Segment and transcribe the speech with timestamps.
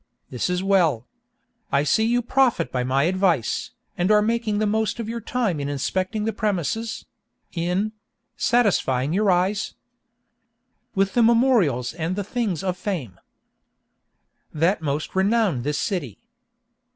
[0.31, 1.05] This is well.
[1.71, 5.59] I see you profit by my advice, and are making the most of your time
[5.59, 7.91] in inspecting the premises—in
[8.35, 9.75] —satisfying your eyes
[10.95, 13.19] With the memorials and the things of fame
[14.51, 16.17] That most renown this city.